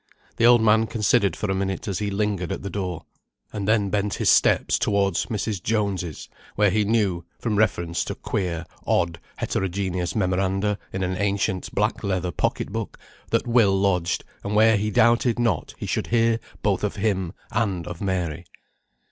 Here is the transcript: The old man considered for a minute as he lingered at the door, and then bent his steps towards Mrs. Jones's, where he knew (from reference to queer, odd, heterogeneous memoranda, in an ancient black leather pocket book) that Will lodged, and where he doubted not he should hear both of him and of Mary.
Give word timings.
The 0.37 0.47
old 0.47 0.63
man 0.63 0.87
considered 0.87 1.35
for 1.35 1.51
a 1.51 1.53
minute 1.53 1.87
as 1.87 1.99
he 1.99 2.09
lingered 2.09 2.51
at 2.51 2.63
the 2.63 2.71
door, 2.71 3.05
and 3.53 3.67
then 3.67 3.91
bent 3.91 4.15
his 4.15 4.31
steps 4.31 4.79
towards 4.79 5.27
Mrs. 5.27 5.61
Jones's, 5.61 6.27
where 6.55 6.71
he 6.71 6.83
knew 6.83 7.23
(from 7.37 7.55
reference 7.55 8.03
to 8.05 8.15
queer, 8.15 8.65
odd, 8.87 9.19
heterogeneous 9.35 10.15
memoranda, 10.15 10.79
in 10.91 11.03
an 11.03 11.15
ancient 11.17 11.71
black 11.75 12.03
leather 12.03 12.31
pocket 12.31 12.71
book) 12.71 12.97
that 13.29 13.45
Will 13.45 13.79
lodged, 13.79 14.23
and 14.43 14.55
where 14.55 14.75
he 14.75 14.89
doubted 14.89 15.37
not 15.37 15.75
he 15.77 15.85
should 15.85 16.07
hear 16.07 16.39
both 16.63 16.83
of 16.83 16.95
him 16.95 17.31
and 17.51 17.85
of 17.85 18.01
Mary. 18.01 18.47